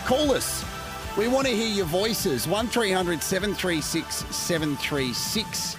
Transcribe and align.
call 0.04 0.30
us. 0.30 0.64
We 1.14 1.30
want 1.30 1.46
to 1.46 1.54
hear 1.54 1.70
your 1.70 1.86
voices. 1.86 2.48
1300 2.50 3.22
736 3.22 4.26
736. 4.34 5.76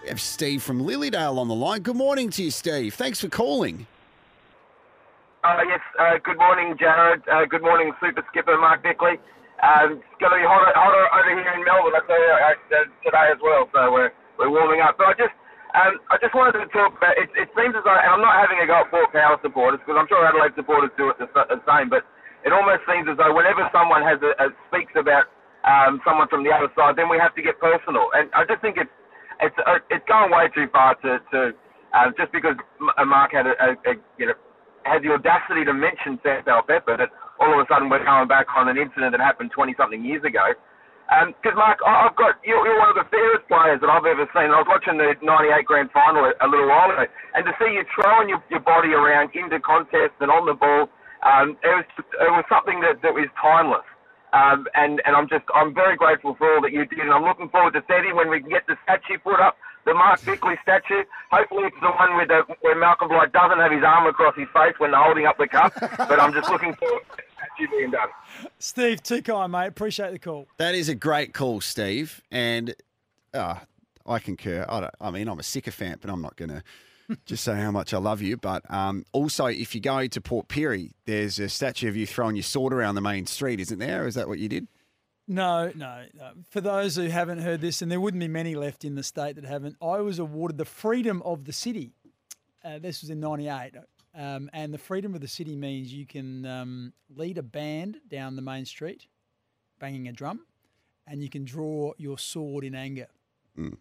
We 0.00 0.08
have 0.08 0.20
Steve 0.20 0.62
from 0.62 0.80
Lilydale 0.80 1.36
on 1.36 1.48
the 1.48 1.54
line. 1.54 1.82
Good 1.82 2.00
morning 2.00 2.30
to 2.30 2.42
you, 2.42 2.50
Steve. 2.50 2.94
Thanks 2.94 3.20
for 3.20 3.28
calling. 3.28 3.86
Uh, 5.44 5.60
yes, 5.68 5.84
uh, 6.00 6.16
good 6.24 6.38
morning, 6.38 6.72
Jared. 6.80 7.20
Uh, 7.28 7.44
good 7.44 7.60
morning, 7.60 7.92
Super 8.00 8.24
Skipper 8.32 8.56
Mark 8.56 8.82
Bickley. 8.82 9.20
Um, 9.60 10.00
it's 10.00 10.18
going 10.18 10.32
to 10.32 10.40
be 10.40 10.46
hotter, 10.48 10.72
hotter 10.72 11.04
over 11.20 11.36
here 11.36 11.52
in 11.52 11.62
Melbourne, 11.68 11.92
I 11.92 12.02
tell 12.08 12.16
you, 12.16 12.32
uh, 12.32 12.88
today 13.04 13.26
as 13.28 13.38
well. 13.44 13.68
So 13.76 13.92
we're 13.92 14.10
we're 14.40 14.48
warming 14.48 14.80
up. 14.80 14.96
But 14.96 15.12
I 15.12 15.14
just 15.20 15.36
um, 15.76 16.00
I 16.08 16.16
just 16.16 16.32
wanted 16.32 16.56
to 16.56 16.64
talk 16.72 16.96
about. 16.96 17.12
It, 17.20 17.28
it 17.36 17.52
seems 17.52 17.76
as 17.76 17.84
though 17.84 17.92
and 17.92 18.08
I'm 18.08 18.24
not 18.24 18.40
having 18.40 18.56
a 18.56 18.66
go 18.66 18.80
at 18.80 18.88
Port 18.88 19.12
Power 19.12 19.36
supporters 19.44 19.84
because 19.84 20.00
I'm 20.00 20.08
sure 20.08 20.24
Adelaide 20.24 20.56
supporters 20.56 20.90
do 20.96 21.12
it 21.12 21.20
the, 21.20 21.28
the 21.28 21.60
same. 21.68 21.92
But 21.92 22.08
it 22.44 22.52
almost 22.52 22.82
seems 22.86 23.06
as 23.10 23.16
though 23.16 23.34
whenever 23.34 23.66
someone 23.70 24.02
has 24.02 24.18
a, 24.22 24.32
a 24.42 24.46
speaks 24.68 24.92
about 24.98 25.30
um, 25.62 26.02
someone 26.02 26.26
from 26.28 26.42
the 26.42 26.50
other 26.50 26.70
side, 26.74 26.98
then 26.98 27.08
we 27.08 27.18
have 27.18 27.34
to 27.38 27.42
get 27.42 27.58
personal. 27.62 28.10
And 28.14 28.30
I 28.34 28.44
just 28.44 28.62
think 28.62 28.76
it's 28.78 28.92
it's 29.40 29.56
uh, 29.66 29.82
it's 29.90 30.04
going 30.06 30.30
way 30.30 30.50
too 30.54 30.66
far 30.70 30.94
to 31.02 31.18
to 31.32 31.38
uh, 31.94 32.08
just 32.18 32.32
because 32.32 32.56
Mark 33.06 33.32
had 33.32 33.46
a, 33.46 33.54
a, 33.58 33.68
a 33.86 33.92
you 34.18 34.26
know 34.30 34.38
had 34.84 35.02
the 35.02 35.14
audacity 35.14 35.64
to 35.64 35.74
mention 35.74 36.18
Sam 36.22 36.42
Powell-Pepper 36.44 36.98
that 36.98 37.10
all 37.38 37.54
of 37.54 37.58
a 37.62 37.66
sudden 37.70 37.88
we're 37.90 38.04
going 38.04 38.28
back 38.28 38.46
on 38.54 38.68
an 38.68 38.78
incident 38.78 39.14
that 39.14 39.22
happened 39.22 39.50
20 39.54 39.74
something 39.78 40.02
years 40.04 40.22
ago. 40.24 40.54
Because, 41.36 41.54
um, 41.54 41.60
Mark, 41.60 41.78
I've 41.84 42.16
got, 42.16 42.40
you're, 42.40 42.62
you're, 42.64 42.78
one 42.80 42.88
of 42.88 42.96
the 42.96 43.04
fairest 43.12 43.44
players 43.44 43.82
that 43.84 43.90
I've 43.90 44.06
ever 44.06 44.24
seen. 44.32 44.48
I 44.48 44.58
was 44.64 44.70
watching 44.70 44.96
the 44.96 45.12
98 45.20 45.66
grand 45.68 45.90
final 45.92 46.24
a, 46.24 46.32
a 46.40 46.48
little 46.48 46.70
while 46.70 46.88
ago, 46.88 47.04
and 47.36 47.44
to 47.44 47.52
see 47.60 47.68
you 47.74 47.84
throwing 47.92 48.32
your, 48.32 48.40
your 48.48 48.64
body 48.64 48.96
around 48.96 49.34
into 49.36 49.60
contests 49.60 50.16
and 50.24 50.32
on 50.32 50.48
the 50.48 50.56
ball, 50.56 50.88
um, 51.22 51.56
it 51.62 51.72
was 51.72 51.84
it 51.98 52.30
was 52.30 52.44
something 52.48 52.80
that, 52.80 53.02
that 53.02 53.14
was 53.14 53.28
timeless. 53.40 53.86
Um, 54.32 54.66
and, 54.74 55.02
and 55.04 55.14
I'm 55.14 55.28
just, 55.28 55.44
I'm 55.54 55.74
very 55.74 55.94
grateful 55.94 56.34
for 56.36 56.54
all 56.54 56.62
that 56.62 56.72
you 56.72 56.86
did, 56.86 57.00
and 57.00 57.12
I'm 57.12 57.22
looking 57.22 57.50
forward 57.50 57.74
to 57.74 57.82
Teddy 57.82 58.14
when 58.14 58.30
we 58.30 58.40
can 58.40 58.48
get 58.48 58.66
the 58.66 58.76
statue 58.82 59.18
put 59.18 59.38
up 59.38 59.56
the 59.84 59.94
Mark 59.94 60.24
Bickley 60.24 60.54
statue. 60.62 61.02
Hopefully, 61.30 61.64
it's 61.64 61.76
the 61.80 61.90
one 61.90 62.16
with 62.16 62.28
the, 62.28 62.42
where 62.60 62.78
Malcolm 62.78 63.08
Blight 63.08 63.32
doesn't 63.32 63.58
have 63.58 63.72
his 63.72 63.82
arm 63.84 64.06
across 64.06 64.34
his 64.36 64.48
face 64.54 64.74
when 64.78 64.92
they're 64.92 65.02
holding 65.02 65.26
up 65.26 65.36
the 65.38 65.48
cup. 65.48 65.72
but 65.80 66.20
I'm 66.20 66.32
just 66.32 66.48
looking 66.50 66.74
forward 66.74 67.02
to 67.10 67.16
the 67.16 67.22
statue 67.36 67.76
being 67.76 67.90
done. 67.90 68.08
Steve, 68.58 69.02
too 69.02 69.22
kind, 69.22 69.52
mate. 69.52 69.66
Appreciate 69.66 70.12
the 70.12 70.18
call. 70.18 70.46
That 70.56 70.74
is 70.74 70.88
a 70.88 70.94
great 70.94 71.34
call, 71.34 71.60
Steve. 71.60 72.22
And 72.30 72.74
uh, 73.34 73.56
I 74.06 74.18
concur. 74.18 74.64
I, 74.68 74.88
I 75.00 75.10
mean, 75.10 75.28
I'm 75.28 75.38
a 75.38 75.44
sycophant, 75.44 76.00
but 76.00 76.10
I'm 76.10 76.22
not 76.22 76.36
going 76.36 76.50
to 76.50 76.62
just 77.26 77.44
say 77.44 77.54
how 77.54 77.70
much 77.70 77.94
I 77.94 77.98
love 77.98 78.22
you. 78.22 78.36
But 78.36 78.62
um, 78.70 79.04
also, 79.12 79.46
if 79.46 79.74
you 79.74 79.80
go 79.80 80.06
to 80.06 80.20
Port 80.20 80.48
Pirie, 80.48 80.92
there's 81.06 81.38
a 81.38 81.48
statue 81.48 81.88
of 81.88 81.96
you 81.96 82.06
throwing 82.06 82.36
your 82.36 82.42
sword 82.42 82.72
around 82.72 82.94
the 82.94 83.00
main 83.00 83.26
street, 83.26 83.60
isn't 83.60 83.78
there? 83.78 84.06
Is 84.06 84.14
that 84.14 84.28
what 84.28 84.38
you 84.38 84.48
did? 84.48 84.68
No, 85.28 85.70
no, 85.74 86.04
no. 86.14 86.32
For 86.50 86.60
those 86.60 86.96
who 86.96 87.06
haven't 87.06 87.38
heard 87.38 87.60
this, 87.60 87.80
and 87.80 87.90
there 87.90 88.00
wouldn't 88.00 88.20
be 88.20 88.28
many 88.28 88.54
left 88.54 88.84
in 88.84 88.96
the 88.96 89.02
state 89.02 89.36
that 89.36 89.44
haven't, 89.44 89.76
I 89.80 89.98
was 89.98 90.18
awarded 90.18 90.58
the 90.58 90.64
freedom 90.64 91.22
of 91.22 91.44
the 91.44 91.52
city. 91.52 91.92
Uh, 92.64 92.78
this 92.78 93.00
was 93.00 93.10
in 93.10 93.20
'98, 93.20 93.74
um, 94.14 94.50
and 94.52 94.74
the 94.74 94.78
freedom 94.78 95.14
of 95.14 95.20
the 95.20 95.28
city 95.28 95.56
means 95.56 95.92
you 95.92 96.06
can 96.06 96.44
um, 96.44 96.92
lead 97.14 97.38
a 97.38 97.42
band 97.42 97.98
down 98.08 98.36
the 98.36 98.42
main 98.42 98.64
street, 98.64 99.06
banging 99.78 100.08
a 100.08 100.12
drum, 100.12 100.40
and 101.06 101.22
you 101.22 101.28
can 101.28 101.44
draw 101.44 101.92
your 101.96 102.18
sword 102.18 102.64
in 102.64 102.74
anger. 102.74 103.08
Mm. 103.58 103.76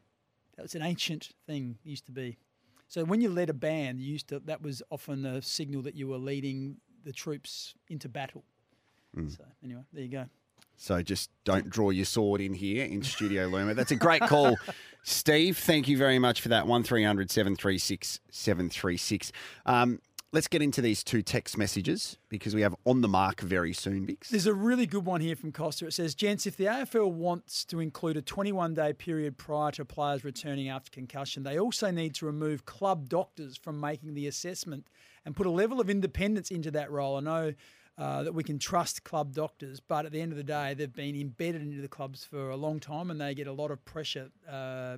That 0.56 0.64
was 0.64 0.76
an 0.76 0.84
ancient 0.84 1.32
thing. 1.48 1.78
Used 1.84 2.06
to 2.06 2.12
be. 2.12 2.38
So 2.92 3.06
when 3.06 3.22
you 3.22 3.30
led 3.30 3.50
a 3.50 3.54
band, 3.54 4.02
you 4.02 4.12
used 4.12 4.28
to 4.28 4.40
that 4.40 4.62
was 4.62 4.84
often 4.90 5.26
a 5.26 5.42
signal 5.42 5.82
that 5.84 5.96
you 5.96 6.10
were 6.10 6.18
leading 6.18 6.76
the 7.06 7.14
troops 7.14 7.74
into 7.88 8.10
battle. 8.10 8.44
Mm. 9.16 9.32
So 9.32 9.46
anyway, 9.64 9.84
there 9.94 10.04
you 10.04 10.10
go. 10.10 10.26
So 10.76 11.02
just 11.02 11.30
don't 11.46 11.70
draw 11.70 11.92
your 11.92 12.04
sword 12.04 12.42
in 12.42 12.54
here 12.54 12.84
in 12.84 13.02
Studio 13.02 13.48
Luma. 13.48 13.76
That's 13.76 13.92
a 13.92 13.96
great 13.96 14.24
call, 14.24 14.58
Steve. 15.04 15.58
Thank 15.58 15.88
you 15.88 15.98
very 15.98 16.20
much 16.20 16.42
for 16.42 16.50
that. 16.50 16.68
1300 16.68 17.32
736 17.32 18.20
736. 18.30 19.32
Um, 19.66 20.02
let's 20.34 20.48
get 20.48 20.62
into 20.62 20.82
these 20.82 21.04
two 21.04 21.22
text 21.22 21.58
messages 21.58 22.18
because 22.30 22.56
we 22.56 22.62
have 22.62 22.76
on 22.86 23.02
the 23.02 23.08
mark 23.08 23.42
very 23.42 23.74
soon, 23.74 24.06
Bicks. 24.06 24.30
There's 24.30 24.46
a 24.46 24.54
really 24.54 24.86
good 24.86 25.06
one 25.06 25.22
here 25.22 25.36
from 25.36 25.52
Costa. 25.52 25.88
It 25.88 25.94
says, 25.94 26.16
Gents, 26.16 26.46
if 26.46 26.56
the 26.58 26.66
AFL 26.66 27.12
wants 27.12 27.66
to 27.66 27.80
include 27.80 28.18
a 28.18 28.22
21 28.22 28.74
day 28.74 28.94
period 28.94 29.38
prior 29.38 29.72
to 29.72 29.86
players 29.86 30.24
returning 30.24 30.70
after 30.70 30.90
concussion, 30.90 31.44
they 31.44 31.60
also 31.60 31.92
need 31.92 32.16
to 32.16 32.26
remove 32.26 32.66
club 32.66 33.10
doctors 33.10 33.58
from 33.58 33.80
making 33.80 34.14
the 34.14 34.28
assessment 34.28 34.88
and 35.26 35.36
put 35.36 35.48
a 35.48 35.52
level 35.52 35.80
of 35.80 35.90
independence 35.90 36.50
into 36.50 36.72
that 36.72 36.92
role. 36.92 37.18
I 37.18 37.20
know 37.20 37.54
uh, 38.02 38.24
that 38.24 38.34
we 38.34 38.44
can 38.44 38.58
trust 38.58 39.04
club 39.04 39.32
doctors. 39.32 39.80
But 39.80 40.08
at 40.08 40.12
the 40.12 40.20
end 40.20 40.32
of 40.32 40.38
the 40.38 40.44
day, 40.44 40.74
they've 40.74 40.92
been 40.92 41.16
embedded 41.16 41.62
into 41.62 41.84
the 41.84 41.88
clubs 41.88 42.26
for 42.26 42.50
a 42.50 42.56
long 42.56 42.80
time 42.80 43.12
and 43.12 43.22
they 43.22 43.36
get 43.36 43.46
a 43.46 43.54
lot 43.54 43.70
of 43.70 43.86
pressure. 43.86 44.32
Uh, 44.50 44.98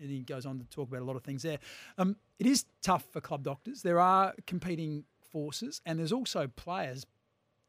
and 0.00 0.10
he 0.10 0.22
goes 0.22 0.46
on 0.46 0.58
to 0.58 0.64
talk 0.64 0.88
about 0.88 1.00
a 1.00 1.04
lot 1.04 1.14
of 1.14 1.22
things 1.22 1.44
there. 1.44 1.58
Um, 1.96 2.16
it 2.40 2.46
is 2.46 2.64
tough 2.82 3.04
for 3.12 3.20
club 3.20 3.44
doctors. 3.44 3.82
There 3.82 4.00
are 4.00 4.34
competing 4.48 5.04
forces 5.30 5.80
and 5.86 5.96
there's 5.96 6.10
also 6.10 6.48
players 6.48 7.06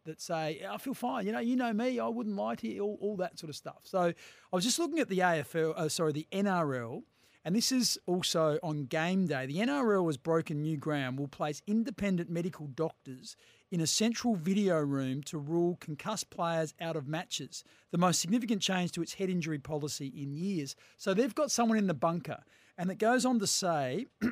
that 0.05 0.19
say, 0.19 0.65
I 0.67 0.79
feel 0.79 0.95
fine. 0.95 1.27
You 1.27 1.33
know, 1.33 1.39
you 1.39 1.55
know 1.55 1.73
me, 1.73 1.99
I 1.99 2.07
wouldn't 2.07 2.35
lie 2.35 2.55
to 2.55 2.67
you, 2.67 2.81
all, 2.81 2.97
all 3.01 3.17
that 3.17 3.37
sort 3.37 3.51
of 3.51 3.55
stuff. 3.55 3.81
So 3.83 3.99
I 4.01 4.13
was 4.51 4.63
just 4.63 4.79
looking 4.79 4.97
at 4.97 5.09
the 5.09 5.19
AFL, 5.19 5.77
uh, 5.77 5.89
sorry, 5.89 6.11
the 6.11 6.25
NRL. 6.31 7.03
And 7.43 7.55
this 7.55 7.71
is 7.71 7.97
also 8.05 8.59
on 8.61 8.85
game 8.85 9.25
day. 9.25 9.47
The 9.47 9.57
NRL 9.57 10.05
has 10.05 10.17
broken 10.17 10.61
new 10.61 10.77
ground, 10.77 11.17
will 11.17 11.27
place 11.27 11.63
independent 11.65 12.29
medical 12.29 12.67
doctors 12.67 13.35
in 13.71 13.81
a 13.81 13.87
central 13.87 14.35
video 14.35 14.79
room 14.79 15.23
to 15.23 15.39
rule 15.39 15.77
concussed 15.79 16.29
players 16.29 16.75
out 16.79 16.95
of 16.95 17.07
matches, 17.07 17.63
the 17.89 17.97
most 17.97 18.21
significant 18.21 18.61
change 18.61 18.91
to 18.91 19.01
its 19.01 19.15
head 19.15 19.29
injury 19.29 19.57
policy 19.57 20.13
in 20.15 20.31
years. 20.31 20.75
So 20.97 21.13
they've 21.13 21.33
got 21.33 21.49
someone 21.49 21.79
in 21.79 21.87
the 21.87 21.95
bunker, 21.95 22.43
and 22.77 22.91
it 22.91 22.99
goes 22.99 23.25
on 23.25 23.39
to 23.39 23.47
say. 23.47 24.05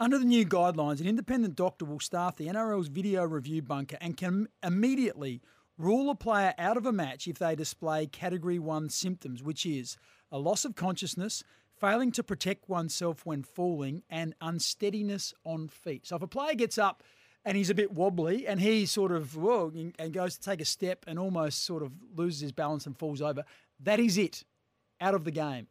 Under 0.00 0.18
the 0.18 0.24
new 0.24 0.44
guidelines, 0.44 1.00
an 1.00 1.06
independent 1.06 1.54
doctor 1.54 1.84
will 1.84 2.00
staff 2.00 2.34
the 2.34 2.48
NRL's 2.48 2.88
video 2.88 3.22
review 3.22 3.62
bunker 3.62 3.96
and 4.00 4.16
can 4.16 4.48
immediately 4.60 5.40
rule 5.78 6.10
a 6.10 6.16
player 6.16 6.52
out 6.58 6.76
of 6.76 6.84
a 6.84 6.92
match 6.92 7.28
if 7.28 7.38
they 7.38 7.54
display 7.54 8.06
Category 8.06 8.58
1 8.58 8.88
symptoms, 8.88 9.40
which 9.40 9.64
is 9.64 9.96
a 10.32 10.38
loss 10.38 10.64
of 10.64 10.74
consciousness, 10.74 11.44
failing 11.80 12.12
to 12.12 12.22
protect 12.22 12.68
oneself 12.68 13.26
when 13.26 13.42
falling, 13.42 14.02
and 14.08 14.34
unsteadiness 14.40 15.34
on 15.44 15.68
feet. 15.68 16.06
So 16.06 16.16
if 16.16 16.22
a 16.22 16.26
player 16.26 16.54
gets 16.54 16.78
up 16.78 17.02
and 17.44 17.56
he's 17.56 17.70
a 17.70 17.74
bit 17.74 17.92
wobbly, 17.92 18.46
and 18.46 18.60
he 18.60 18.86
sort 18.86 19.12
of 19.12 19.36
whoa, 19.36 19.70
and 19.98 20.12
goes 20.12 20.38
to 20.38 20.40
take 20.40 20.60
a 20.60 20.64
step 20.64 21.04
and 21.06 21.18
almost 21.18 21.64
sort 21.64 21.82
of 21.82 21.92
loses 22.14 22.40
his 22.40 22.52
balance 22.52 22.86
and 22.86 22.98
falls 22.98 23.20
over. 23.20 23.44
That 23.80 24.00
is 24.00 24.16
it, 24.16 24.44
out 25.00 25.14
of 25.14 25.24
the 25.24 25.30
game. 25.30 25.66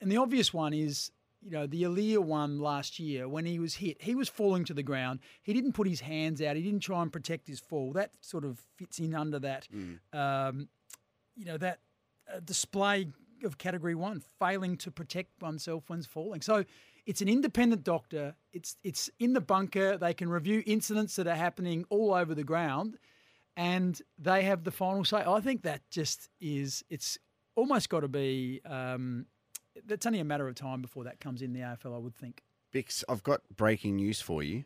And 0.00 0.10
the 0.10 0.16
obvious 0.16 0.52
one 0.52 0.72
is, 0.72 1.12
you 1.42 1.50
know, 1.50 1.66
the 1.66 1.84
Aliir 1.84 2.18
one 2.18 2.58
last 2.58 2.98
year 2.98 3.28
when 3.28 3.44
he 3.44 3.58
was 3.58 3.74
hit, 3.74 4.02
he 4.02 4.14
was 4.14 4.28
falling 4.28 4.64
to 4.64 4.74
the 4.74 4.82
ground. 4.82 5.20
He 5.42 5.52
didn't 5.52 5.72
put 5.72 5.86
his 5.86 6.00
hands 6.00 6.42
out. 6.42 6.56
He 6.56 6.62
didn't 6.62 6.80
try 6.80 7.02
and 7.02 7.12
protect 7.12 7.46
his 7.46 7.60
fall. 7.60 7.92
That 7.92 8.10
sort 8.20 8.44
of 8.44 8.60
fits 8.76 8.98
in 8.98 9.14
under 9.14 9.38
that, 9.40 9.68
mm. 9.72 9.98
um, 10.12 10.68
you 11.36 11.44
know, 11.44 11.56
that 11.58 11.78
uh, 12.32 12.40
display 12.40 13.08
of 13.44 13.58
Category 13.58 13.94
One, 13.94 14.22
failing 14.38 14.76
to 14.78 14.90
protect 14.90 15.40
oneself 15.40 15.84
when 15.88 16.02
falling. 16.02 16.40
So 16.40 16.64
it's 17.08 17.22
an 17.22 17.28
independent 17.28 17.84
doctor. 17.84 18.34
It's 18.52 18.76
it's 18.84 19.08
in 19.18 19.32
the 19.32 19.40
bunker. 19.40 19.96
They 19.96 20.12
can 20.12 20.28
review 20.28 20.62
incidents 20.66 21.16
that 21.16 21.26
are 21.26 21.34
happening 21.34 21.86
all 21.88 22.12
over 22.12 22.34
the 22.34 22.44
ground, 22.44 22.98
and 23.56 24.00
they 24.18 24.44
have 24.44 24.62
the 24.62 24.70
final 24.70 25.04
say. 25.04 25.24
I 25.26 25.40
think 25.40 25.62
that 25.62 25.80
just 25.90 26.28
is. 26.38 26.84
It's 26.90 27.18
almost 27.56 27.88
got 27.88 28.00
to 28.00 28.08
be. 28.08 28.60
Um, 28.66 29.24
it's 29.88 30.04
only 30.04 30.20
a 30.20 30.24
matter 30.24 30.46
of 30.46 30.54
time 30.54 30.82
before 30.82 31.04
that 31.04 31.18
comes 31.18 31.40
in 31.40 31.54
the 31.54 31.60
AFL. 31.60 31.94
I 31.94 31.98
would 31.98 32.14
think. 32.14 32.42
Bicks, 32.72 33.02
I've 33.08 33.22
got 33.22 33.40
breaking 33.56 33.96
news 33.96 34.20
for 34.20 34.42
you. 34.42 34.64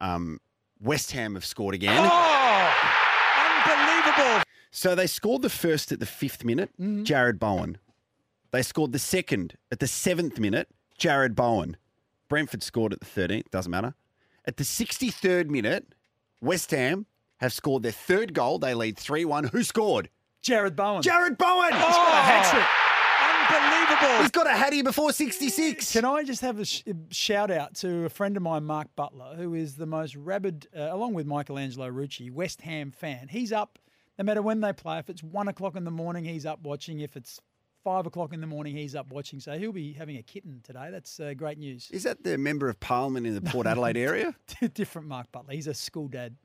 Um, 0.00 0.40
West 0.80 1.12
Ham 1.12 1.34
have 1.34 1.44
scored 1.44 1.74
again. 1.74 2.08
Oh, 2.10 2.74
unbelievable! 3.38 4.42
So 4.70 4.94
they 4.94 5.06
scored 5.06 5.42
the 5.42 5.50
first 5.50 5.92
at 5.92 6.00
the 6.00 6.06
fifth 6.06 6.42
minute, 6.42 6.70
mm-hmm. 6.80 7.02
Jarrod 7.02 7.38
Bowen. 7.38 7.76
They 8.52 8.62
scored 8.62 8.92
the 8.92 8.98
second 8.98 9.56
at 9.70 9.80
the 9.80 9.86
seventh 9.86 10.38
minute, 10.38 10.68
Jarrod 10.98 11.34
Bowen. 11.34 11.78
Brentford 12.28 12.62
scored 12.62 12.92
at 12.92 13.00
the 13.00 13.06
13th, 13.06 13.50
doesn't 13.50 13.70
matter. 13.70 13.94
At 14.44 14.58
the 14.58 14.64
63rd 14.64 15.48
minute, 15.48 15.94
West 16.40 16.70
Ham 16.70 17.06
have 17.38 17.52
scored 17.52 17.82
their 17.82 17.92
third 17.92 18.34
goal. 18.34 18.58
They 18.58 18.74
lead 18.74 18.98
3 18.98 19.24
1. 19.24 19.44
Who 19.44 19.62
scored? 19.62 20.10
Jarrod 20.42 20.76
Bowen. 20.76 21.02
Jarrod 21.02 21.38
Bowen. 21.38 21.72
He's 21.72 21.80
got 21.80 22.12
a 22.12 22.22
hat 22.22 22.50
trick. 22.50 22.66
Unbelievable. 23.22 24.22
He's 24.22 24.30
got 24.30 24.46
a 24.46 24.50
hattie 24.50 24.82
before 24.82 25.12
66. 25.12 25.92
Can 25.92 26.04
I 26.04 26.22
just 26.24 26.40
have 26.42 26.58
a 26.58 26.64
sh- 26.64 26.82
shout 27.10 27.50
out 27.50 27.74
to 27.76 28.04
a 28.04 28.08
friend 28.08 28.36
of 28.36 28.42
mine, 28.42 28.64
Mark 28.64 28.88
Butler, 28.96 29.34
who 29.36 29.54
is 29.54 29.76
the 29.76 29.86
most 29.86 30.14
rabid, 30.16 30.66
uh, 30.76 30.88
along 30.90 31.14
with 31.14 31.26
Michelangelo 31.26 31.90
Rucci, 31.90 32.30
West 32.30 32.62
Ham 32.62 32.90
fan. 32.90 33.28
He's 33.28 33.52
up 33.52 33.78
no 34.18 34.24
matter 34.24 34.42
when 34.42 34.60
they 34.60 34.72
play. 34.72 34.98
If 34.98 35.08
it's 35.08 35.22
one 35.22 35.48
o'clock 35.48 35.76
in 35.76 35.84
the 35.84 35.90
morning, 35.90 36.24
he's 36.24 36.44
up 36.44 36.60
watching. 36.62 37.00
If 37.00 37.16
it's 37.16 37.40
five 37.82 38.06
o'clock 38.06 38.32
in 38.32 38.40
the 38.40 38.46
morning, 38.46 38.76
he's 38.76 38.94
up 38.94 39.10
watching. 39.10 39.40
So 39.40 39.58
he'll 39.58 39.72
be 39.72 39.92
having 39.92 40.16
a 40.16 40.22
kitten 40.22 40.60
today. 40.62 40.88
That's 40.90 41.18
uh, 41.20 41.34
great 41.34 41.58
news. 41.58 41.90
Is 41.90 42.04
that 42.04 42.22
the 42.24 42.38
member 42.38 42.68
of 42.68 42.78
parliament 42.80 43.26
in 43.26 43.34
the 43.34 43.40
Port 43.40 43.66
Adelaide 43.68 43.96
area? 43.96 44.34
Different 44.74 45.08
Mark 45.08 45.30
Butler. 45.32 45.54
He's 45.54 45.66
a 45.66 45.74
school 45.74 46.08
dad. 46.08 46.36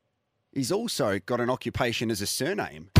He's 0.53 0.71
also 0.71 1.19
got 1.19 1.39
an 1.39 1.49
occupation 1.49 2.09
as 2.09 2.21
a 2.21 2.27
surname. 2.27 2.89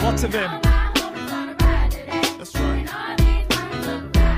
Lots 0.00 0.24
of 0.24 0.32
them. 0.32 0.60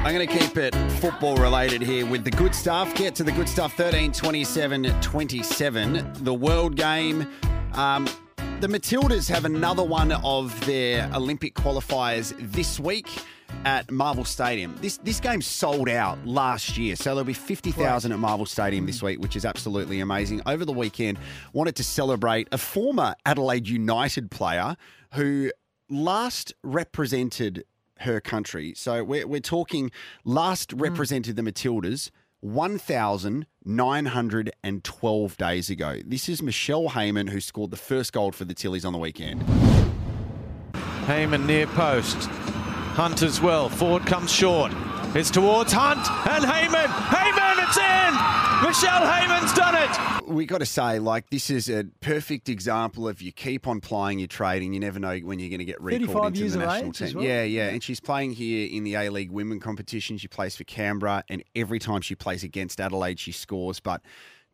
I'm 0.05 0.13
going 0.13 0.29
to 0.29 0.39
keep 0.39 0.57
it 0.59 0.75
football 1.01 1.37
related 1.37 1.81
here 1.81 2.05
with 2.05 2.25
the 2.25 2.31
good 2.31 2.55
stuff. 2.55 2.95
Get 2.95 3.15
to 3.15 3.25
the 3.25 3.33
good 3.33 3.49
stuff 3.49 3.75
13 3.75 4.13
27 4.13 5.01
27. 5.01 6.13
The 6.25 6.35
world 6.35 6.77
game. 6.77 7.27
Um, 7.75 8.07
the 8.63 8.69
Matildas 8.69 9.29
have 9.29 9.45
another 9.45 9.83
one 9.83 10.13
of 10.13 10.67
their 10.67 11.11
Olympic 11.17 11.53
qualifiers 11.53 12.33
this 12.39 12.79
week 12.79 13.09
at 13.65 13.91
Marvel 13.91 14.25
Stadium. 14.25 14.79
This 14.81 14.99
this 14.99 15.19
game 15.19 15.43
sold 15.43 15.89
out 15.89 16.25
last 16.25 16.79
year, 16.79 16.95
so 16.95 17.11
there'll 17.11 17.25
be 17.25 17.33
50,000 17.33 18.13
at 18.13 18.19
Marvel 18.21 18.47
Stadium 18.47 18.87
this 18.87 19.03
week, 19.03 19.19
which 19.19 19.35
is 19.35 19.45
absolutely 19.45 19.99
amazing. 19.99 20.43
Over 20.47 20.65
the 20.65 20.73
weekend, 20.73 21.19
wanted 21.53 21.75
to 21.75 21.83
celebrate 21.83 22.47
a 22.53 22.59
former 22.59 23.17
Adelaide 23.27 23.67
United 23.67 24.31
player 24.31 24.77
who 25.15 25.51
last 25.91 26.55
represented 26.63 27.65
her 27.99 28.21
country. 28.21 28.75
So 28.77 29.03
we're, 29.03 29.27
we're 29.27 29.41
talking 29.41 29.91
last 30.25 30.77
mm. 30.77 30.81
represented 30.81 31.35
the 31.35 31.43
Matildas 31.43 32.11
1,912 32.43 35.37
days 35.37 35.71
ago. 35.71 35.99
This 36.05 36.29
is 36.29 36.43
Michelle 36.43 36.91
Heyman 36.91 37.31
who 37.31 37.41
scored 37.41 37.71
the 37.71 37.77
first 37.77 38.13
goal 38.13 38.33
for 38.33 38.45
the 38.45 38.53
Tillies 38.53 38.85
on 38.85 38.93
the 38.93 38.99
weekend. 38.99 39.43
Heyman 41.07 41.47
near 41.47 41.69
post. 41.69 42.29
Hunt 42.95 43.23
as 43.23 43.41
well. 43.41 43.69
Ford 43.69 44.05
comes 44.07 44.33
short. 44.33 44.73
It's 45.15 45.31
towards 45.31 45.73
Hunt 45.75 45.99
and 46.31 46.43
Heyman. 46.43 46.87
Heyman, 46.87 47.69
it's 47.69 47.77
in! 47.77 48.67
Michelle 48.67 49.03
Heyman's 49.07 49.53
done 49.53 49.75
it! 49.77 50.27
We 50.27 50.47
got 50.47 50.59
to 50.59 50.67
say, 50.67 50.99
like, 51.01 51.29
this 51.29 51.51
is 51.51 51.69
a 51.69 51.85
perfect 52.01 52.49
example 52.49 53.07
of 53.07 53.21
you 53.21 53.31
keep 53.31 53.67
on 53.69 53.81
playing 53.83 54.21
your 54.21 54.29
trade 54.29 54.63
and 54.63 54.73
you 54.73 54.81
never 54.81 54.99
know 54.99 55.19
when 55.19 55.39
you're 55.39 55.51
going 55.51 55.59
to 55.59 55.67
get 55.67 55.79
recalled 55.83 56.09
35 56.09 56.25
into 56.29 56.39
years 56.41 56.53
the 56.55 56.61
of 56.61 56.67
national 56.67 56.89
age 56.89 57.03
as 57.03 57.09
team. 57.11 57.19
well. 57.19 57.27
Yeah, 57.27 57.43
yeah. 57.43 57.69
And 57.69 57.83
she's 57.83 58.01
playing 58.01 58.33
here 58.33 58.67
in 58.73 58.85
the 58.85 58.95
A 58.95 59.11
League 59.11 59.31
women 59.31 59.61
competition. 59.61 60.17
She 60.17 60.29
plays 60.29 60.57
for 60.57 60.65
Canberra, 60.65 61.25
and 61.29 61.43
every 61.55 61.79
time 61.79 62.01
she 62.01 62.15
plays 62.15 62.43
against 62.43 62.81
Adelaide, 62.81 63.19
she 63.19 63.33
scores. 63.33 63.81
But 63.81 64.01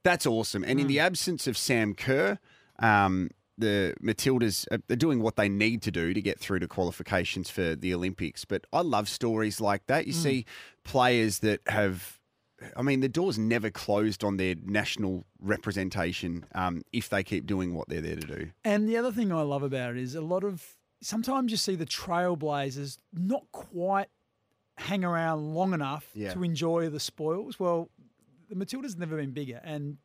that's 0.03 0.27
awesome. 0.27 0.65
And 0.65 0.81
in 0.81 0.87
Hmm. 0.87 0.89
the 0.89 0.99
absence 1.01 1.47
of 1.47 1.57
Sam 1.57 1.95
Kerr, 1.95 2.41
um, 2.81 3.31
the 3.59 3.95
Matildas 4.03 4.67
are 4.71 4.97
doing 4.97 5.21
what 5.21 5.37
they 5.37 5.49
need 5.49 5.83
to 5.83 5.91
do 5.91 6.15
to 6.15 6.23
get 6.23 6.39
through 6.39 6.61
to 6.61 6.69
qualifications 6.69 7.51
for 7.51 7.75
the 7.75 7.93
Olympics. 7.93 8.45
But 8.45 8.67
I 8.73 8.81
love 8.83 9.09
stories 9.09 9.61
like 9.61 9.87
that. 9.89 10.07
You 10.07 10.13
see 10.13 10.47
players 10.85 11.41
that 11.41 11.61
have 11.67 12.15
I 12.77 12.83
mean, 12.83 13.01
the 13.01 13.09
door's 13.09 13.39
never 13.39 13.71
closed 13.71 14.25
on 14.25 14.37
their 14.37 14.57
national 14.65 15.25
representation 15.41 16.45
um, 16.57 16.83
if 16.93 17.09
they 17.09 17.23
keep 17.23 17.47
doing 17.47 17.73
what 17.75 17.89
they're 17.89 18.01
there 18.01 18.17
to 18.17 18.27
do. 18.27 18.51
And 18.65 18.89
the 18.89 18.97
other 18.97 19.13
thing 19.13 19.33
I 19.33 19.43
love 19.43 19.63
about 19.63 19.91
it 19.91 19.99
is 20.03 20.15
a 20.17 20.21
lot 20.21 20.43
of 20.43 20.65
sometimes 21.01 21.53
you 21.53 21.57
see 21.57 21.77
the 21.77 21.87
trailblazers 21.87 22.99
not 23.13 23.45
quite 23.53 24.09
hang 24.77 25.05
around 25.05 25.55
long 25.55 25.73
enough 25.73 26.09
Yeah. 26.15 26.33
to 26.35 26.43
enjoy 26.43 26.89
the 26.89 26.99
spoils. 27.01 27.61
Well, 27.61 27.91
the 28.49 28.57
Matildas 28.57 28.97
never 28.99 29.17
been 29.17 29.31
bigger, 29.33 29.61
and 29.63 29.99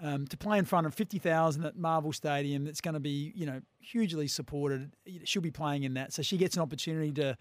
um, 0.00 0.26
to 0.26 0.36
play 0.36 0.58
in 0.58 0.64
front 0.64 0.86
of 0.86 0.94
fifty 0.94 1.18
thousand 1.18 1.64
at 1.64 1.76
Marvel 1.76 2.12
Stadium, 2.12 2.64
that's 2.64 2.80
going 2.80 2.94
to 2.94 3.00
be 3.00 3.32
you 3.34 3.46
know 3.46 3.60
hugely 3.80 4.28
supported. 4.28 4.94
She'll 5.24 5.42
be 5.42 5.50
playing 5.50 5.84
in 5.84 5.94
that, 5.94 6.12
so 6.12 6.22
she 6.22 6.36
gets 6.36 6.56
an 6.56 6.62
opportunity 6.62 7.12
to 7.12 7.36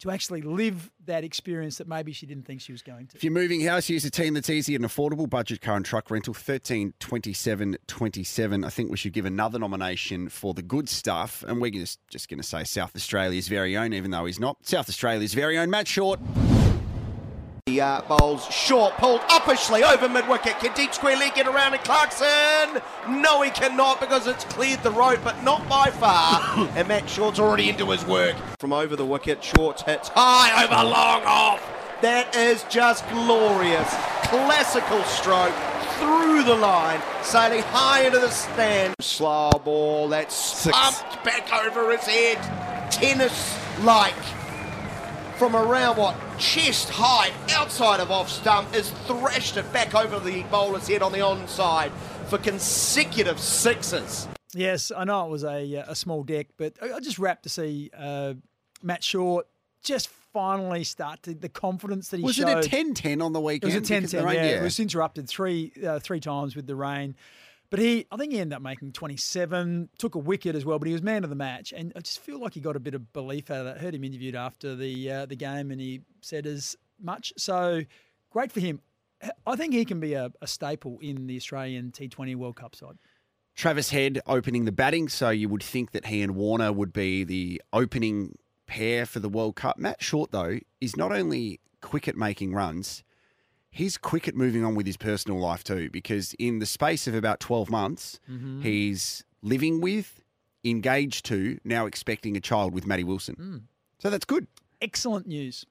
to 0.00 0.10
actually 0.10 0.42
live 0.42 0.90
that 1.06 1.24
experience 1.24 1.78
that 1.78 1.88
maybe 1.88 2.12
she 2.12 2.24
didn't 2.24 2.46
think 2.46 2.60
she 2.60 2.72
was 2.72 2.82
going 2.82 3.06
to. 3.08 3.16
If 3.16 3.24
you're 3.24 3.32
moving 3.32 3.64
house, 3.64 3.88
use 3.88 4.04
a 4.04 4.10
team 4.10 4.34
that's 4.34 4.48
easy 4.48 4.74
and 4.74 4.84
affordable. 4.84 5.28
Budget 5.28 5.60
car 5.60 5.76
and 5.76 5.84
truck 5.84 6.10
rental, 6.10 6.34
13 6.34 6.94
27 7.00 7.76
27. 7.86 8.64
I 8.64 8.68
think 8.68 8.90
we 8.90 8.96
should 8.96 9.12
give 9.12 9.24
another 9.24 9.58
nomination 9.58 10.28
for 10.28 10.54
the 10.54 10.62
good 10.62 10.88
stuff. 10.88 11.44
And 11.46 11.60
we're 11.60 11.72
just, 11.72 11.98
just 12.08 12.28
going 12.28 12.40
to 12.40 12.46
say 12.46 12.64
South 12.64 12.94
Australia's 12.94 13.48
very 13.48 13.76
own, 13.76 13.92
even 13.92 14.10
though 14.10 14.26
he's 14.26 14.40
not. 14.40 14.58
South 14.62 14.88
Australia's 14.88 15.34
very 15.34 15.58
own 15.58 15.70
Matt 15.70 15.88
Short. 15.88 16.20
He 17.68 17.82
uh, 17.82 18.00
bowls 18.08 18.46
short, 18.46 18.94
pulled 18.94 19.20
uppishly 19.28 19.84
over 19.84 20.08
mid 20.08 20.26
wicket. 20.26 20.58
Can 20.58 20.72
deep 20.72 20.94
square 20.94 21.18
leg 21.18 21.34
get 21.34 21.46
around 21.46 21.74
it? 21.74 21.84
Clarkson? 21.84 22.80
No, 23.20 23.42
he 23.42 23.50
cannot 23.50 24.00
because 24.00 24.26
it's 24.26 24.44
cleared 24.44 24.82
the 24.82 24.90
road, 24.90 25.20
but 25.22 25.42
not 25.42 25.68
by 25.68 25.90
far. 25.90 26.40
and 26.74 26.88
Matt 26.88 27.10
Short's 27.10 27.38
already 27.38 27.68
into 27.68 27.90
his 27.90 28.06
work. 28.06 28.36
From 28.58 28.72
over 28.72 28.96
the 28.96 29.04
wicket, 29.04 29.44
Short 29.44 29.82
hits 29.82 30.08
high 30.14 30.64
over 30.64 30.88
long 30.88 31.22
off. 31.26 31.62
That 32.00 32.34
is 32.34 32.64
just 32.70 33.06
glorious. 33.10 33.94
Classical 34.22 35.02
stroke 35.02 35.54
through 35.98 36.44
the 36.44 36.54
line, 36.54 37.02
sailing 37.22 37.62
high 37.64 38.06
into 38.06 38.18
the 38.18 38.30
stand. 38.30 38.94
Slow 38.98 39.50
ball 39.62 40.08
that's 40.08 40.66
pumped 40.66 41.22
back 41.22 41.52
over 41.52 41.90
his 41.94 42.06
head. 42.06 42.90
Tennis 42.90 43.58
like 43.82 44.14
from 45.38 45.54
around 45.54 45.96
what 45.96 46.16
chest 46.36 46.90
height 46.90 47.32
outside 47.52 48.00
of 48.00 48.10
off 48.10 48.28
stump 48.28 48.74
is 48.74 48.90
thrashed 49.06 49.56
it 49.56 49.72
back 49.72 49.94
over 49.94 50.18
the 50.18 50.42
bowler's 50.44 50.88
head 50.88 51.00
on 51.00 51.12
the 51.12 51.18
onside 51.18 51.92
for 52.26 52.38
consecutive 52.38 53.38
sixes. 53.38 54.26
Yes, 54.52 54.90
I 54.94 55.04
know 55.04 55.26
it 55.26 55.30
was 55.30 55.44
a 55.44 55.76
uh, 55.76 55.84
a 55.92 55.94
small 55.94 56.24
deck, 56.24 56.48
but 56.56 56.74
I 56.82 56.94
I 56.94 57.00
just 57.00 57.20
wrapped 57.20 57.44
to 57.44 57.48
see 57.48 57.90
uh, 57.96 58.34
Matt 58.82 59.04
Short 59.04 59.46
just 59.84 60.08
finally 60.32 60.82
start 60.82 61.22
to 61.22 61.34
the 61.34 61.48
confidence 61.48 62.08
that 62.08 62.16
he 62.16 62.24
Was 62.24 62.34
showed. 62.34 62.56
Was 62.56 62.66
it 62.66 62.72
a 62.72 62.76
10 62.76 62.94
10 62.94 63.22
on 63.22 63.32
the 63.32 63.40
weekend? 63.40 63.72
It 63.72 63.80
weekend? 63.80 63.80
was 63.80 63.90
a 63.90 63.94
10 63.94 64.02
because 64.02 64.14
of 64.14 64.20
10, 64.20 64.26
the 64.26 64.34
yeah. 64.34 64.50
rain? 64.54 64.58
It 64.58 64.62
was 64.64 64.80
interrupted 64.80 65.28
three 65.28 65.72
uh, 65.86 66.00
three 66.00 66.20
times 66.20 66.56
with 66.56 66.66
the 66.66 66.74
rain. 66.74 67.14
But 67.70 67.80
he, 67.80 68.06
I 68.10 68.16
think 68.16 68.32
he 68.32 68.40
ended 68.40 68.56
up 68.56 68.62
making 68.62 68.92
27, 68.92 69.90
took 69.98 70.14
a 70.14 70.18
wicket 70.18 70.56
as 70.56 70.64
well, 70.64 70.78
but 70.78 70.86
he 70.86 70.92
was 70.92 71.02
man 71.02 71.22
of 71.22 71.30
the 71.30 71.36
match. 71.36 71.72
And 71.76 71.92
I 71.94 72.00
just 72.00 72.20
feel 72.20 72.40
like 72.40 72.54
he 72.54 72.60
got 72.60 72.76
a 72.76 72.80
bit 72.80 72.94
of 72.94 73.12
belief 73.12 73.50
out 73.50 73.58
of 73.58 73.64
that. 73.66 73.76
I 73.76 73.80
heard 73.80 73.94
him 73.94 74.04
interviewed 74.04 74.34
after 74.34 74.74
the 74.74 75.10
uh, 75.10 75.26
the 75.26 75.36
game 75.36 75.70
and 75.70 75.80
he 75.80 76.00
said 76.22 76.46
as 76.46 76.76
much. 77.00 77.32
So 77.36 77.82
great 78.30 78.52
for 78.52 78.60
him. 78.60 78.80
I 79.46 79.56
think 79.56 79.74
he 79.74 79.84
can 79.84 80.00
be 80.00 80.14
a, 80.14 80.30
a 80.40 80.46
staple 80.46 80.98
in 81.02 81.26
the 81.26 81.36
Australian 81.36 81.90
T20 81.90 82.36
World 82.36 82.56
Cup 82.56 82.74
side. 82.74 82.96
Travis 83.54 83.90
Head 83.90 84.20
opening 84.26 84.64
the 84.64 84.72
batting, 84.72 85.08
so 85.08 85.30
you 85.30 85.48
would 85.48 85.64
think 85.64 85.90
that 85.90 86.06
he 86.06 86.22
and 86.22 86.36
Warner 86.36 86.72
would 86.72 86.92
be 86.92 87.24
the 87.24 87.60
opening 87.72 88.38
pair 88.66 89.04
for 89.04 89.18
the 89.18 89.28
World 89.28 89.56
Cup. 89.56 89.78
Matt 89.78 90.00
Short, 90.00 90.30
though, 90.30 90.60
is 90.80 90.96
not 90.96 91.10
only 91.10 91.58
quick 91.80 92.06
at 92.06 92.16
making 92.16 92.54
runs, 92.54 93.02
he's 93.70 93.96
quick 93.98 94.26
at 94.28 94.34
moving 94.34 94.64
on 94.64 94.74
with 94.74 94.86
his 94.86 94.96
personal 94.96 95.38
life 95.38 95.62
too, 95.64 95.90
because 95.90 96.34
in 96.38 96.58
the 96.58 96.66
space 96.66 97.06
of 97.06 97.14
about 97.14 97.40
12 97.40 97.70
months, 97.70 98.18
he's 98.62 99.24
living 99.42 99.80
with, 99.80 100.20
engaged 100.64 101.24
to, 101.26 101.58
now 101.64 101.86
expecting 101.86 102.36
a 102.36 102.40
child 102.40 102.72
with 102.74 102.86
Maddie 102.86 103.04
Wilson. 103.04 103.68
So 104.00 104.10
that's 104.10 104.24
good. 104.24 104.46
Excellent 104.80 105.26
news. 105.26 105.64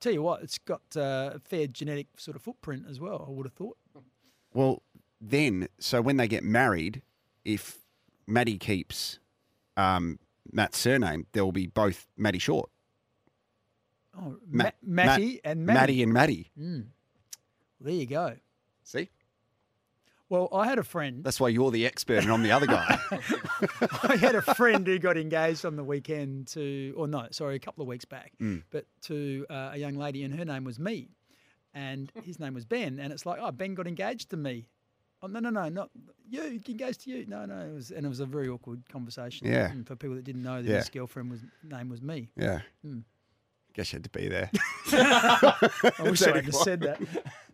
Tell 0.00 0.12
you 0.12 0.22
what, 0.22 0.42
it's 0.42 0.58
got 0.58 0.82
uh, 0.96 1.32
a 1.34 1.38
fair 1.40 1.66
genetic 1.66 2.06
sort 2.18 2.36
of 2.36 2.42
footprint 2.42 2.84
as 2.88 3.00
well, 3.00 3.24
I 3.26 3.30
would 3.30 3.46
have 3.46 3.52
thought. 3.54 3.76
Well, 4.54 4.82
then, 5.20 5.68
so 5.80 6.00
when 6.00 6.16
they 6.18 6.28
get 6.28 6.44
married, 6.44 7.02
if 7.44 7.78
Maddie 8.26 8.58
keeps 8.58 9.18
um, 9.76 10.18
Matt's 10.52 10.78
surname, 10.78 11.26
there 11.32 11.44
will 11.44 11.52
be 11.52 11.66
both 11.66 12.06
Maddie 12.16 12.38
Short. 12.38 12.70
Oh, 14.16 14.36
Ma- 14.50 14.64
Ma- 14.64 14.70
Matty 14.82 15.26
Matt- 15.34 15.40
and 15.44 15.66
Maddie. 15.66 15.76
Maddie 15.78 16.02
and 16.02 16.12
Maddie. 16.12 16.50
There 17.80 17.92
you 17.94 18.06
go. 18.06 18.34
See? 18.84 19.08
Well, 20.30 20.48
I 20.52 20.66
had 20.66 20.78
a 20.78 20.82
friend. 20.82 21.24
That's 21.24 21.40
why 21.40 21.48
you're 21.48 21.70
the 21.70 21.86
expert 21.86 22.22
and 22.22 22.30
I'm 22.32 22.42
the 22.42 22.50
other 22.52 22.66
guy. 22.66 22.98
I 24.02 24.16
had 24.16 24.34
a 24.34 24.42
friend 24.42 24.86
who 24.86 24.98
got 24.98 25.16
engaged 25.16 25.64
on 25.64 25.76
the 25.76 25.84
weekend 25.84 26.48
to, 26.48 26.92
or 26.98 27.08
no, 27.08 27.28
sorry, 27.30 27.54
a 27.56 27.58
couple 27.58 27.80
of 27.82 27.88
weeks 27.88 28.04
back, 28.04 28.32
Mm. 28.40 28.62
but 28.70 28.84
to 29.02 29.46
uh, 29.48 29.70
a 29.72 29.78
young 29.78 29.94
lady, 29.94 30.24
and 30.24 30.34
her 30.38 30.44
name 30.44 30.64
was 30.64 30.78
me, 30.78 31.08
and 31.72 32.12
his 32.24 32.38
name 32.38 32.52
was 32.52 32.66
Ben, 32.66 32.98
and 32.98 33.10
it's 33.10 33.24
like, 33.24 33.38
oh, 33.40 33.50
Ben 33.52 33.74
got 33.74 33.86
engaged 33.86 34.28
to 34.30 34.36
me. 34.36 34.68
Oh 35.22 35.28
no, 35.28 35.40
no, 35.40 35.48
no, 35.50 35.68
not 35.70 35.90
you. 36.28 36.60
He 36.64 36.72
engaged 36.72 37.00
to 37.04 37.10
you? 37.10 37.24
No, 37.26 37.44
no. 37.46 37.58
It 37.60 37.74
was, 37.74 37.90
and 37.90 38.04
it 38.04 38.08
was 38.08 38.20
a 38.20 38.26
very 38.26 38.48
awkward 38.48 38.82
conversation. 38.90 39.46
Yeah. 39.48 39.70
mm, 39.70 39.86
For 39.86 39.96
people 39.96 40.14
that 40.16 40.24
didn't 40.24 40.42
know 40.42 40.60
that 40.62 40.70
Yeah. 40.70 40.76
his 40.76 40.90
girlfriend 40.90 41.30
was 41.30 41.40
name 41.64 41.88
was 41.88 42.02
me. 42.02 42.28
yeah. 42.36 42.60
Hmm. 42.84 42.98
Guess 43.74 43.92
you 43.92 43.96
had 43.96 44.04
to 44.04 44.10
be 44.10 44.28
there. 44.28 44.50
I 44.92 45.92
wish 46.02 46.22
I 46.22 46.36
had 46.36 46.44
just 46.44 46.62
said 46.64 46.80
that. 46.82 47.00